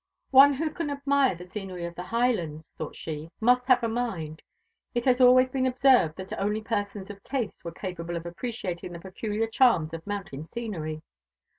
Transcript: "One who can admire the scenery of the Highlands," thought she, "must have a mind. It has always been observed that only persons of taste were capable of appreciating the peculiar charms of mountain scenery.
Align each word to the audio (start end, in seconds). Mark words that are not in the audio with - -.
"One 0.31 0.53
who 0.55 0.71
can 0.71 0.89
admire 0.89 1.35
the 1.35 1.45
scenery 1.45 1.85
of 1.85 1.93
the 1.93 2.01
Highlands," 2.01 2.71
thought 2.75 2.95
she, 2.95 3.29
"must 3.39 3.67
have 3.67 3.83
a 3.83 3.87
mind. 3.87 4.41
It 4.95 5.05
has 5.05 5.21
always 5.21 5.51
been 5.51 5.67
observed 5.67 6.15
that 6.15 6.33
only 6.39 6.63
persons 6.63 7.11
of 7.11 7.21
taste 7.21 7.63
were 7.63 7.71
capable 7.71 8.15
of 8.17 8.25
appreciating 8.25 8.93
the 8.93 8.99
peculiar 8.99 9.45
charms 9.45 9.93
of 9.93 10.07
mountain 10.07 10.47
scenery. 10.47 11.03